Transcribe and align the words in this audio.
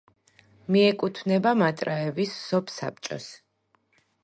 მიეკუთვნება 0.75 1.51
მატრაევის 1.63 2.33
სოფსაბჭოს. 2.47 3.31